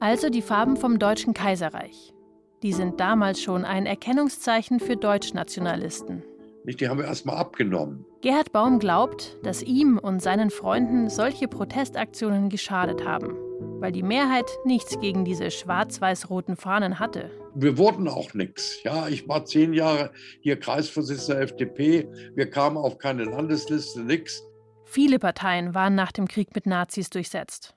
[0.00, 2.14] Also die Farben vom Deutschen Kaiserreich.
[2.62, 6.22] Die sind damals schon ein Erkennungszeichen für Deutschnationalisten.
[6.64, 8.04] Die haben wir erstmal abgenommen.
[8.20, 13.36] Gerhard Baum glaubt, dass ihm und seinen Freunden solche Protestaktionen geschadet haben,
[13.80, 18.80] weil die Mehrheit nichts gegen diese schwarz-weiß-roten Fahnen hatte wir wurden auch nichts.
[18.84, 22.08] Ja, ich war zehn Jahre hier Kreisvorsitzender der FDP.
[22.36, 24.44] Wir kamen auf keine Landesliste, nichts.
[24.84, 27.74] Viele Parteien waren nach dem Krieg mit Nazis durchsetzt.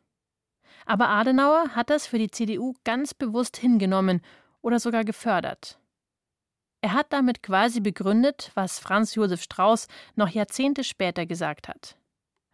[0.86, 4.22] Aber Adenauer hat das für die CDU ganz bewusst hingenommen
[4.62, 5.80] oder sogar gefördert.
[6.82, 11.96] Er hat damit quasi begründet, was Franz Josef Strauß noch Jahrzehnte später gesagt hat.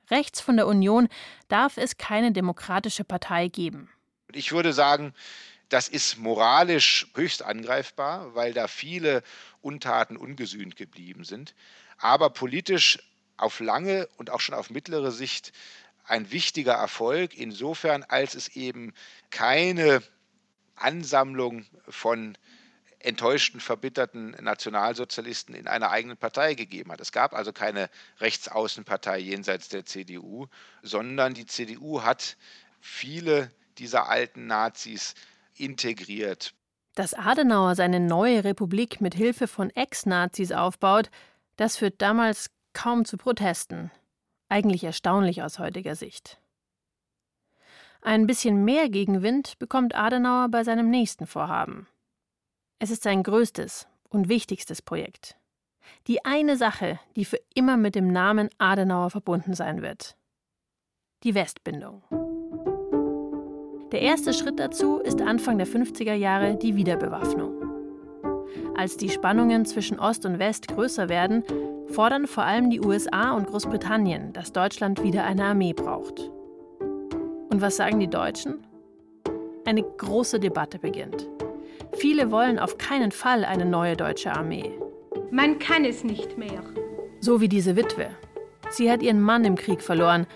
[0.09, 1.09] Rechts von der Union
[1.47, 3.89] darf es keine demokratische Partei geben.
[4.31, 5.13] Ich würde sagen,
[5.69, 9.21] das ist moralisch höchst angreifbar, weil da viele
[9.61, 11.55] Untaten ungesühnt geblieben sind.
[11.97, 12.99] Aber politisch
[13.35, 15.51] auf lange und auch schon auf mittlere Sicht
[16.05, 18.93] ein wichtiger Erfolg, insofern als es eben
[19.29, 20.01] keine
[20.75, 22.37] Ansammlung von
[22.99, 27.01] enttäuschten, verbitterten Nationalsozialisten in einer eigenen Partei gegeben hat.
[27.01, 30.47] Es gab also keine Rechtsaußenpartei jenseits der CDU,
[30.81, 32.37] sondern die CDU hat
[32.79, 35.13] viele dieser alten Nazis
[35.55, 36.53] integriert.
[36.95, 41.11] Dass Adenauer seine neue Republik mit Hilfe von Ex-Nazis aufbaut,
[41.55, 43.91] das führt damals kaum zu Protesten.
[44.49, 46.39] Eigentlich erstaunlich aus heutiger Sicht.
[48.01, 51.87] Ein bisschen mehr Gegenwind bekommt Adenauer bei seinem nächsten Vorhaben.
[52.79, 55.35] Es ist sein größtes und wichtigstes Projekt.
[56.05, 60.15] Die eine Sache, die für immer mit dem Namen Adenauer verbunden sein wird.
[61.23, 62.03] Die Westbindung.
[63.91, 67.55] Der erste Schritt dazu ist Anfang der 50er Jahre die Wiederbewaffnung.
[68.75, 71.43] Als die Spannungen zwischen Ost und West größer werden,
[71.87, 76.29] fordern vor allem die USA und Großbritannien, dass Deutschland wieder eine Armee braucht.
[77.49, 78.67] Und was sagen die Deutschen?
[79.65, 81.27] Eine große Debatte beginnt.
[81.93, 84.71] Viele wollen auf keinen Fall eine neue deutsche Armee.
[85.31, 86.63] Man kann es nicht mehr.
[87.19, 88.09] So wie diese Witwe.
[88.69, 90.27] Sie hat ihren Mann im Krieg verloren.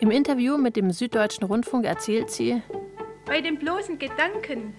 [0.00, 2.62] Im Interview mit dem Süddeutschen Rundfunk erzählt sie,
[3.26, 4.74] bei dem bloßen Gedanken,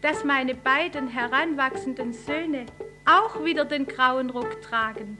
[0.00, 2.64] dass meine beiden heranwachsenden Söhne
[3.04, 5.18] auch wieder den grauen Rock tragen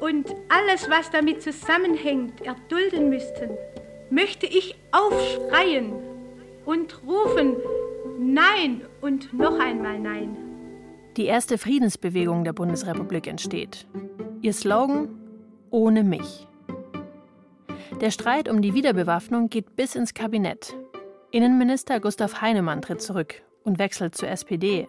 [0.00, 3.50] und alles, was damit zusammenhängt, erdulden müssten,
[4.10, 5.92] möchte ich aufschreien
[6.64, 7.56] und rufen,
[8.34, 10.36] nein und noch einmal nein.
[11.16, 13.86] Die erste Friedensbewegung der Bundesrepublik entsteht.
[14.42, 15.08] Ihr Slogan
[15.70, 16.46] Ohne mich.
[18.00, 20.76] Der Streit um die Wiederbewaffnung geht bis ins Kabinett.
[21.30, 24.88] Innenminister Gustav Heinemann tritt zurück und wechselt zur SPD.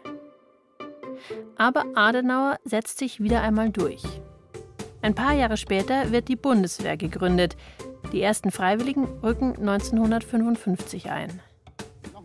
[1.55, 4.03] Aber Adenauer setzt sich wieder einmal durch.
[5.01, 7.55] Ein paar Jahre später wird die Bundeswehr gegründet.
[8.11, 11.41] Die ersten Freiwilligen rücken 1955 ein.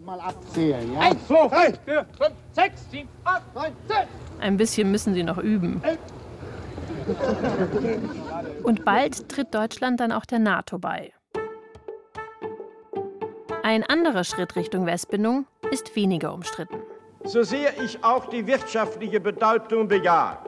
[0.02, 0.98] Nochmal abzählen, ja?
[0.98, 4.08] Eins, zwei, drei, vier, fünf, sechs, sieben, acht, neun, zehn.
[4.40, 5.80] Ein bisschen müssen sie noch üben.
[8.64, 11.12] Und bald tritt Deutschland dann auch der NATO bei.
[13.62, 16.82] Ein anderer Schritt Richtung Westbindung ist weniger umstritten.
[17.22, 20.38] So sehr ich auch die wirtschaftliche Bedeutung bejahe,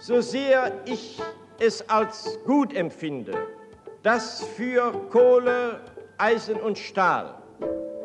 [0.00, 1.22] so sehr ich
[1.60, 3.46] es als gut empfinde,
[4.02, 5.82] dass für Kohle,
[6.18, 7.43] Eisen und Stahl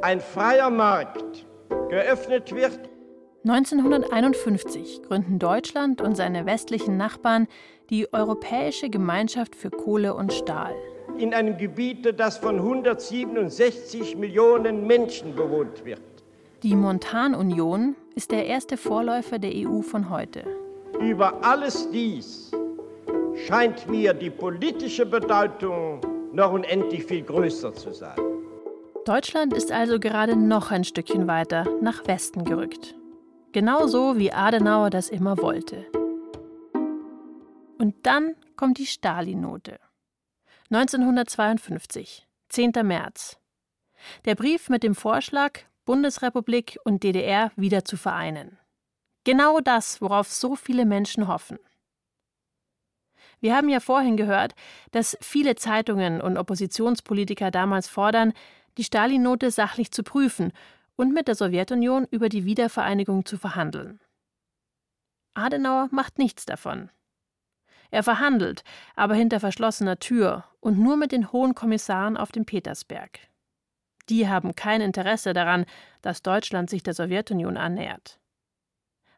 [0.01, 1.45] ein freier Markt
[1.89, 2.79] geöffnet wird.
[3.47, 7.47] 1951 gründen Deutschland und seine westlichen Nachbarn
[7.89, 10.75] die Europäische Gemeinschaft für Kohle und Stahl
[11.19, 16.01] in einem Gebiet, das von 167 Millionen Menschen bewohnt wird.
[16.63, 20.43] Die Montanunion ist der erste Vorläufer der EU von heute.
[20.99, 22.51] Über alles dies
[23.47, 26.01] scheint mir die politische Bedeutung
[26.33, 28.28] noch unendlich viel größer zu sein.
[29.09, 32.93] Deutschland ist also gerade noch ein Stückchen weiter nach Westen gerückt.
[33.53, 35.87] Genauso wie Adenauer das immer wollte.
[37.79, 39.79] Und dann kommt die Stalin-Note.
[40.69, 42.71] 1952, 10.
[42.83, 43.39] März.
[44.25, 48.59] Der Brief mit dem Vorschlag, Bundesrepublik und DDR wieder zu vereinen.
[49.23, 51.57] Genau das, worauf so viele Menschen hoffen.
[53.41, 54.53] Wir haben ja vorhin gehört,
[54.91, 58.33] dass viele Zeitungen und Oppositionspolitiker damals fordern,
[58.77, 60.51] die Stalin-Note sachlich zu prüfen
[60.95, 63.99] und mit der Sowjetunion über die Wiedervereinigung zu verhandeln.
[65.33, 66.89] Adenauer macht nichts davon.
[67.91, 68.63] Er verhandelt,
[68.95, 73.19] aber hinter verschlossener Tür und nur mit den hohen Kommissaren auf dem Petersberg.
[74.09, 75.65] Die haben kein Interesse daran,
[76.01, 78.19] dass Deutschland sich der Sowjetunion annähert.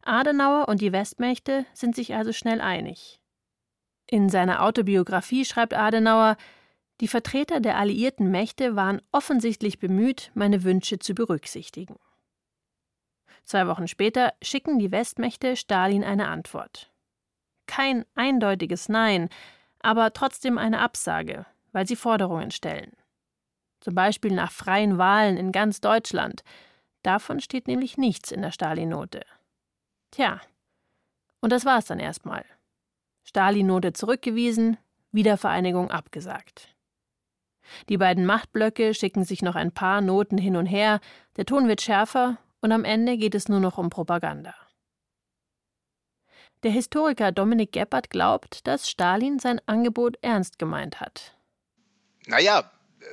[0.03, 3.19] Adenauer und die Westmächte sind sich also schnell einig.
[4.07, 6.37] In seiner Autobiografie schreibt Adenauer,
[7.01, 11.97] die Vertreter der alliierten Mächte waren offensichtlich bemüht, meine Wünsche zu berücksichtigen.
[13.43, 16.91] Zwei Wochen später schicken die Westmächte Stalin eine Antwort
[17.71, 19.29] kein eindeutiges Nein,
[19.79, 22.91] aber trotzdem eine Absage, weil sie Forderungen stellen.
[23.79, 26.43] Zum Beispiel nach freien Wahlen in ganz Deutschland.
[27.01, 29.21] Davon steht nämlich nichts in der Stalin-Note.
[30.11, 30.41] Tja,
[31.39, 32.43] und das war's dann erstmal.
[33.23, 34.77] Stalin-Note zurückgewiesen,
[35.13, 36.70] Wiedervereinigung abgesagt.
[37.89, 40.99] Die beiden Machtblöcke schicken sich noch ein paar Noten hin und her,
[41.37, 44.53] der Ton wird schärfer und am Ende geht es nur noch um Propaganda.
[46.63, 51.35] Der Historiker Dominik Geppert glaubt, dass Stalin sein Angebot ernst gemeint hat.
[52.27, 52.71] Naja,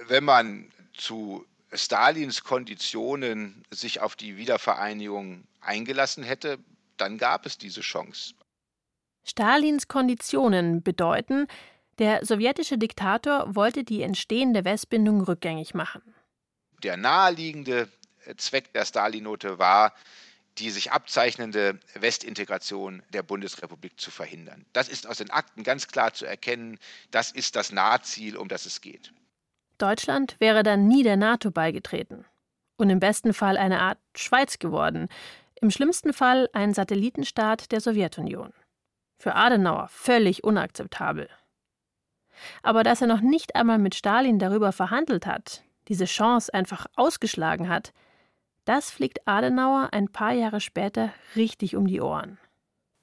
[0.09, 6.59] wenn man zu Stalins Konditionen sich auf die Wiedervereinigung eingelassen hätte,
[6.99, 8.35] dann gab es diese Chance.
[9.25, 11.47] Stalins Konditionen bedeuten,
[11.99, 16.03] der sowjetische Diktator wollte die entstehende Westbindung rückgängig machen.
[16.83, 17.89] Der naheliegende
[18.37, 19.93] Zweck der Stalin-Note war,
[20.59, 24.65] die sich abzeichnende Westintegration der Bundesrepublik zu verhindern.
[24.73, 26.79] Das ist aus den Akten ganz klar zu erkennen.
[27.11, 29.13] Das ist das Nahziel, um das es geht.
[29.79, 32.25] Deutschland wäre dann nie der NATO beigetreten
[32.77, 35.09] und im besten Fall eine Art Schweiz geworden,
[35.61, 38.53] im schlimmsten Fall ein Satellitenstaat der Sowjetunion.
[39.21, 41.29] Für Adenauer völlig unakzeptabel.
[42.63, 47.69] Aber dass er noch nicht einmal mit Stalin darüber verhandelt hat, diese Chance einfach ausgeschlagen
[47.69, 47.93] hat,
[48.65, 52.39] das fliegt Adenauer ein paar Jahre später richtig um die Ohren.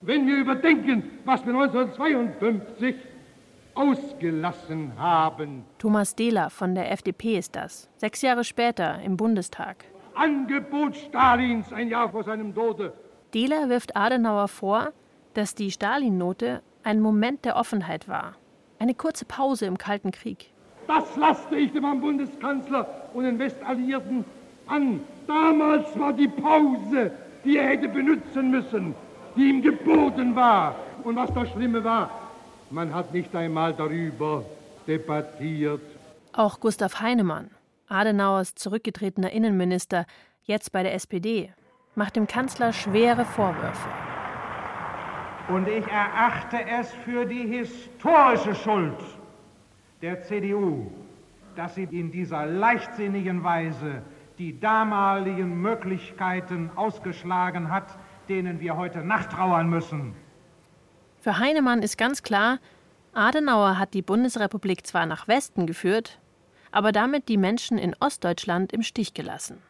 [0.01, 2.95] Wenn wir überdenken, was wir 1952
[3.73, 5.65] ausgelassen haben.
[5.77, 9.85] Thomas Dehler von der FDP ist das, sechs Jahre später im Bundestag.
[10.15, 12.93] Angebot Stalins ein Jahr vor seinem Tode.
[13.33, 14.93] Dehler wirft Adenauer vor,
[15.33, 18.35] dass die Stalin-Note ein Moment der Offenheit war.
[18.85, 20.51] Eine kurze Pause im Kalten Krieg.
[20.85, 24.23] Das laste ich dem Herrn Bundeskanzler und den Westalliierten
[24.67, 24.99] an.
[25.25, 27.09] Damals war die Pause,
[27.43, 28.93] die er hätte benutzen müssen,
[29.35, 32.11] die ihm geboten war, Und was das Schlimme war,
[32.69, 34.45] man hat nicht einmal darüber
[34.85, 35.81] debattiert.
[36.33, 37.49] Auch Gustav Heinemann,
[37.87, 40.05] Adenauers zurückgetretener Innenminister,
[40.43, 41.51] jetzt bei der SPD,
[41.95, 43.89] macht dem Kanzler schwere Vorwürfe.
[45.47, 48.97] Und ich erachte es für die historische Schuld
[50.01, 50.91] der CDU,
[51.55, 54.01] dass sie in dieser leichtsinnigen Weise
[54.39, 60.15] die damaligen Möglichkeiten ausgeschlagen hat, denen wir heute nachtrauern müssen.
[61.21, 62.59] Für Heinemann ist ganz klar,
[63.13, 66.19] Adenauer hat die Bundesrepublik zwar nach Westen geführt,
[66.71, 69.61] aber damit die Menschen in Ostdeutschland im Stich gelassen.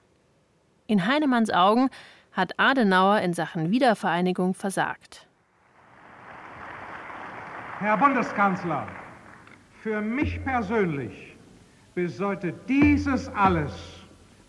[0.88, 1.90] In Heinemanns Augen
[2.32, 5.28] hat Adenauer in Sachen Wiedervereinigung versagt.
[7.80, 8.88] Herr Bundeskanzler,
[9.82, 11.36] für mich persönlich
[11.94, 13.74] bedeutet dieses alles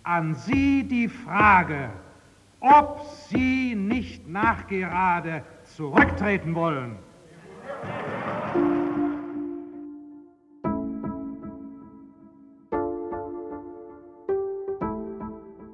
[0.05, 1.91] an Sie die Frage,
[2.61, 6.99] ob Sie nicht nachgerade zurücktreten wollen.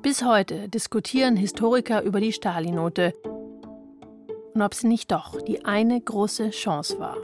[0.01, 3.12] Bis heute diskutieren Historiker über die Stalinote
[4.55, 7.17] und ob sie nicht doch die eine große Chance war.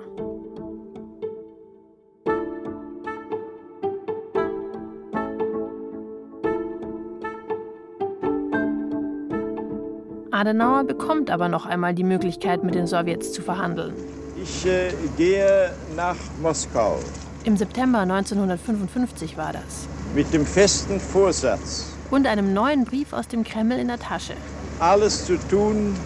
[10.30, 13.92] Adenauer bekommt aber noch einmal die Möglichkeit, mit den Sowjets zu verhandeln.
[14.40, 17.00] Ich äh, gehe nach Moskau.
[17.42, 19.88] Im September 1955 war das.
[20.14, 21.92] Mit dem festen Vorsatz.
[22.12, 24.34] Und einem neuen Brief aus dem Kreml in der Tasche.
[24.78, 25.96] Alles zu tun,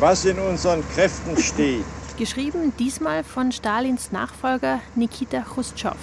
[0.00, 1.84] was in unseren Kräften steht.
[2.16, 5.96] Geschrieben diesmal von Stalins Nachfolger Nikita Khrushchev.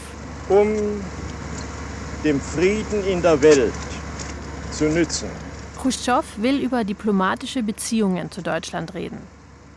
[0.50, 1.02] Um
[2.24, 3.74] dem Frieden in der Welt
[4.72, 5.30] zu nützen.
[5.82, 9.20] Khrushchev will über diplomatische Beziehungen zu Deutschland reden.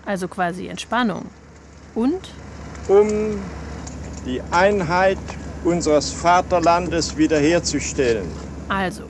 [0.04, 1.26] Also quasi Entspannung.
[1.94, 2.30] Und?
[2.88, 3.38] Um
[4.26, 5.18] die Einheit
[5.64, 8.26] unseres Vaterlandes wiederherzustellen.
[8.68, 9.04] Also,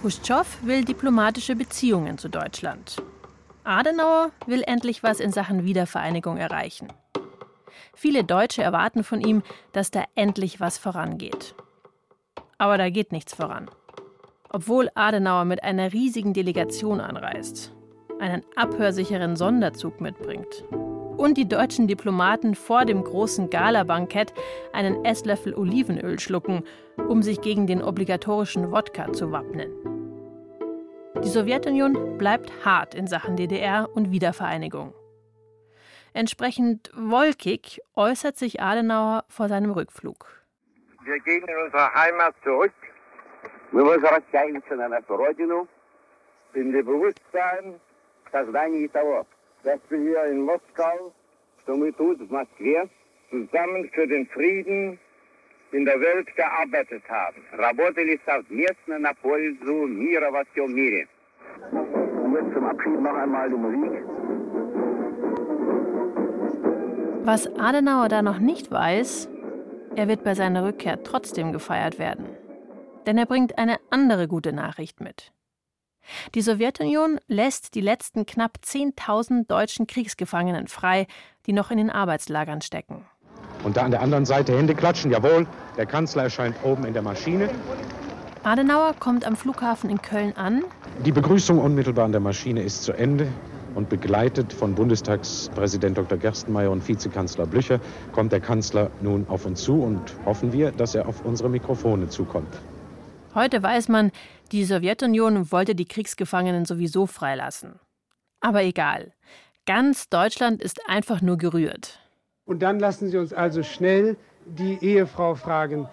[0.00, 3.02] Khrushchev will diplomatische Beziehungen zu Deutschland.
[3.68, 6.88] Adenauer will endlich was in Sachen Wiedervereinigung erreichen.
[7.94, 11.54] Viele Deutsche erwarten von ihm, dass da endlich was vorangeht.
[12.56, 13.68] Aber da geht nichts voran
[14.50, 17.72] obwohl Adenauer mit einer riesigen Delegation anreist,
[18.18, 20.64] einen abhörsicheren Sonderzug mitbringt
[21.16, 24.32] und die deutschen Diplomaten vor dem großen Gala-Bankett
[24.72, 26.62] einen Esslöffel Olivenöl schlucken,
[27.08, 29.97] um sich gegen den obligatorischen Wodka zu wappnen.
[31.23, 34.93] Die Sowjetunion bleibt hart in Sachen DDR und Wiedervereinigung.
[36.13, 40.43] Entsprechend wolkig äußert sich Adenauer vor seinem Rückflug.
[41.03, 42.73] Wir gehen in unsere Heimat zurück
[43.73, 45.67] Мы возвращаемся на нашу родину
[46.53, 47.79] in dem Bewusstsein
[48.31, 49.25] создании того,
[49.63, 51.11] dass wir hier in Moskau,
[51.65, 52.87] so мы тут, в Москве,
[53.31, 54.99] zusammen für den Frieden
[55.71, 57.41] in der Welt gearbeitet haben.
[57.53, 61.07] Работали совместно на пользу мира во всем мире.
[61.71, 64.03] Und jetzt zum Abschied noch einmal die Musik.
[67.25, 69.29] Was Adenauer da noch nicht weiß,
[69.95, 72.37] er wird bei seiner Rückkehr trotzdem gefeiert werden
[73.05, 75.31] denn er bringt eine andere gute Nachricht mit.
[76.35, 81.07] Die Sowjetunion lässt die letzten knapp 10.000 deutschen Kriegsgefangenen frei,
[81.45, 83.05] die noch in den Arbeitslagern stecken.
[83.64, 87.02] Und da an der anderen Seite Hände klatschen, jawohl, der Kanzler erscheint oben in der
[87.02, 87.48] Maschine.
[88.44, 90.64] Adenauer kommt am Flughafen in Köln an.
[91.04, 93.28] Die Begrüßung unmittelbar an der Maschine ist zu Ende
[93.74, 96.18] und begleitet von Bundestagspräsident Dr.
[96.18, 97.80] Gerstenmaier und Vizekanzler Blücher
[98.12, 102.08] kommt der Kanzler nun auf uns zu und hoffen wir, dass er auf unsere Mikrofone
[102.08, 102.52] zukommt.
[103.34, 104.10] Heute weiß man,
[104.50, 107.78] die Sowjetunion wollte die Kriegsgefangenen sowieso freilassen.
[108.40, 109.12] Aber egal.
[109.66, 112.00] Ganz Deutschland ist einfach nur gerührt.
[112.48, 115.86] Und dann lassen Sie uns also schnell die Ehefrau fragen.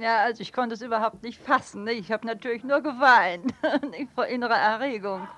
[0.00, 1.84] Ja, also ich konnte es überhaupt nicht fassen.
[1.84, 1.92] Ne?
[1.92, 3.52] Ich habe natürlich nur geweint
[4.14, 5.28] vor innerer Erregung.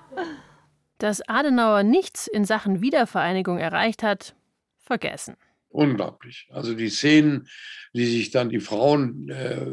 [0.99, 4.37] Dass Adenauer nichts in Sachen Wiedervereinigung erreicht hat,
[4.79, 5.35] vergessen.
[5.67, 6.47] Unglaublich.
[6.49, 7.49] Also die Szenen,
[7.91, 9.67] die sich dann die Frauen äh,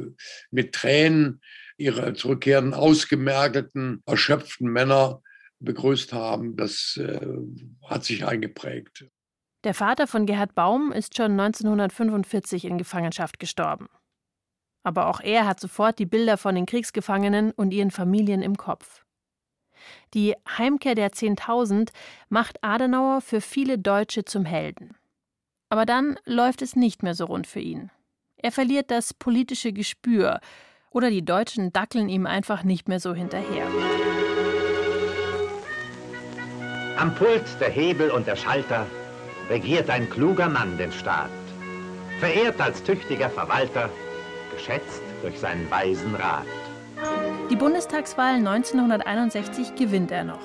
[0.50, 1.40] mit Tränen
[1.76, 5.22] ihre zurückkehrenden, ausgemergelten, erschöpften Männer
[5.60, 7.20] begrüßt haben, das äh,
[7.86, 9.04] hat sich eingeprägt.
[9.64, 13.88] Der Vater von Gerhard Baum ist schon 1945 in Gefangenschaft gestorben.
[14.82, 19.04] Aber auch er hat sofort die Bilder von den Kriegsgefangenen und ihren Familien im Kopf.
[20.14, 21.92] Die Heimkehr der Zehntausend
[22.30, 24.96] macht Adenauer für viele Deutsche zum Helden.
[25.68, 27.90] Aber dann läuft es nicht mehr so rund für ihn.
[28.36, 30.40] Er verliert das politische Gespür
[30.90, 33.66] oder die Deutschen dackeln ihm einfach nicht mehr so hinterher.
[36.96, 38.86] Am Pult der Hebel und der Schalter,
[39.50, 41.28] regiert ein kluger Mann den Staat,
[42.20, 43.90] verehrt als tüchtiger Verwalter,
[44.54, 46.46] geschätzt durch seinen weisen Rat.
[47.50, 50.40] Die Bundestagswahl 1961 gewinnt er noch.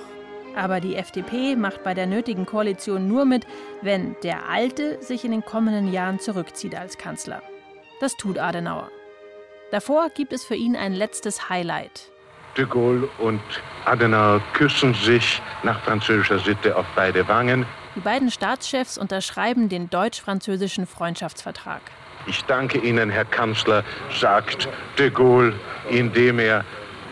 [0.55, 3.45] Aber die FDP macht bei der nötigen Koalition nur mit,
[3.81, 7.43] wenn der Alte sich in den kommenden Jahren zurückzieht als Kanzler.
[7.99, 8.89] Das tut Adenauer.
[9.71, 12.09] Davor gibt es für ihn ein letztes Highlight.
[12.57, 13.41] De Gaulle und
[13.83, 17.65] Adenauer küssen sich nach französischer Sitte auf beide Wangen.
[17.95, 21.81] Die beiden Staatschefs unterschreiben den deutsch-französischen Freundschaftsvertrag.
[22.27, 23.83] Ich danke Ihnen, Herr Kanzler,
[24.19, 24.67] sagt
[24.97, 25.53] de Gaulle,
[25.89, 26.65] indem er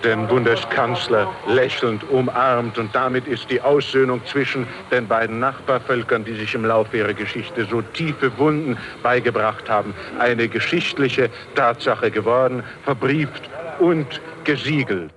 [0.04, 2.78] den Bundeskanzler lächelnd umarmt.
[2.78, 7.66] Und damit ist die Aussöhnung zwischen den beiden Nachbarvölkern, die sich im Laufe ihrer Geschichte
[7.66, 15.14] so tiefe Wunden beigebracht haben, eine geschichtliche Tatsache geworden, verbrieft und gesiegelt.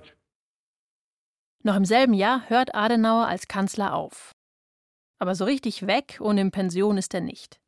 [1.63, 4.36] Noch im selben Jahr hört Adenauer als Kanzler auf.
[5.19, 7.59] Aber so richtig weg und in Pension ist er nicht.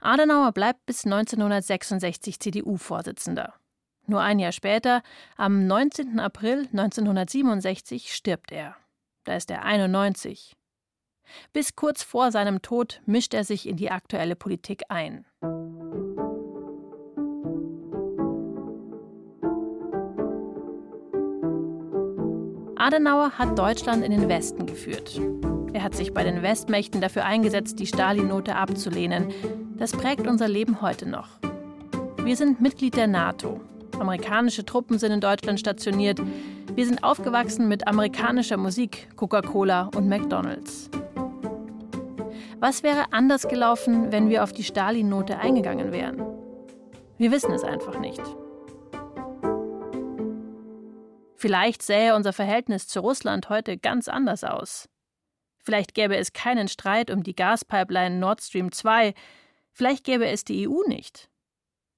[0.00, 3.54] Adenauer bleibt bis 1966 CDU-Vorsitzender.
[4.06, 5.02] Nur ein Jahr später,
[5.36, 6.18] am 19.
[6.18, 8.74] April 1967, stirbt er.
[9.24, 10.56] Da ist er 91.
[11.52, 15.26] Bis kurz vor seinem Tod mischt er sich in die aktuelle Politik ein.
[22.76, 25.20] Adenauer hat Deutschland in den Westen geführt.
[25.78, 29.32] Er hat sich bei den Westmächten dafür eingesetzt, die Stalin-Note abzulehnen.
[29.76, 31.28] Das prägt unser Leben heute noch.
[32.24, 33.60] Wir sind Mitglied der NATO.
[33.96, 36.20] Amerikanische Truppen sind in Deutschland stationiert.
[36.74, 40.90] Wir sind aufgewachsen mit amerikanischer Musik, Coca-Cola und McDonald's.
[42.58, 46.24] Was wäre anders gelaufen, wenn wir auf die Stalin-Note eingegangen wären?
[47.18, 48.22] Wir wissen es einfach nicht.
[51.36, 54.88] Vielleicht sähe unser Verhältnis zu Russland heute ganz anders aus.
[55.58, 59.14] Vielleicht gäbe es keinen Streit um die Gaspipeline Nord Stream 2.
[59.72, 61.28] Vielleicht gäbe es die EU nicht.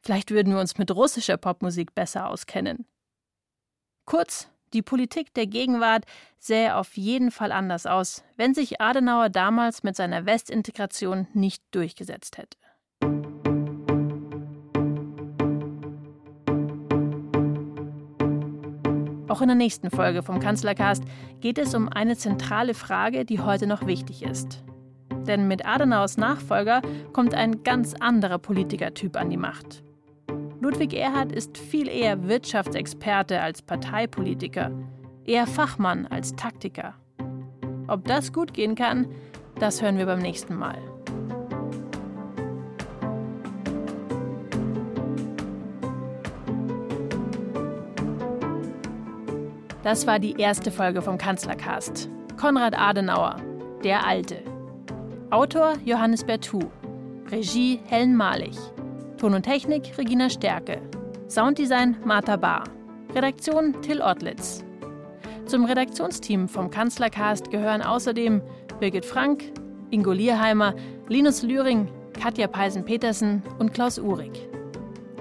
[0.02, 2.86] Vielleicht würden wir uns mit russischer Popmusik besser auskennen.
[4.06, 6.04] Kurz, die Politik der Gegenwart
[6.38, 12.38] sähe auf jeden Fall anders aus, wenn sich Adenauer damals mit seiner Westintegration nicht durchgesetzt
[12.38, 13.29] hätte.
[19.30, 21.04] Auch in der nächsten Folge vom Kanzlercast
[21.40, 24.64] geht es um eine zentrale Frage, die heute noch wichtig ist.
[25.24, 29.84] Denn mit Adenauers Nachfolger kommt ein ganz anderer Politikertyp an die Macht.
[30.58, 34.72] Ludwig Erhard ist viel eher Wirtschaftsexperte als Parteipolitiker,
[35.24, 36.94] eher Fachmann als Taktiker.
[37.86, 39.06] Ob das gut gehen kann,
[39.60, 40.89] das hören wir beim nächsten Mal.
[49.82, 52.10] Das war die erste Folge vom Kanzlercast.
[52.36, 53.36] Konrad Adenauer,
[53.82, 54.42] der Alte.
[55.30, 56.60] Autor Johannes Bertou.
[57.30, 58.58] Regie Helen Malich.
[59.16, 60.82] Ton und Technik Regina Stärke.
[61.28, 62.64] Sounddesign Martha Bahr.
[63.14, 64.62] Redaktion Till Ottlitz.
[65.46, 68.42] Zum Redaktionsteam vom Kanzlercast gehören außerdem
[68.80, 69.44] Birgit Frank,
[69.90, 70.74] Ingo Lierheimer,
[71.08, 71.88] Linus Lühring,
[72.20, 74.46] Katja Peisen-Petersen und Klaus Uhrig.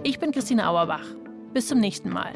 [0.04, 1.06] Ich bin Christine Auerbach.
[1.54, 2.34] Bis zum nächsten Mal.